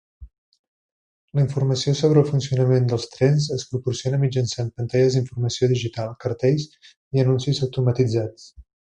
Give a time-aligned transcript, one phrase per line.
[1.39, 6.67] La informació sobre el funcionament dels trens es proporciona mitjançant pantalles d'informació digital, cartells
[7.19, 8.49] i anuncis automatitzats.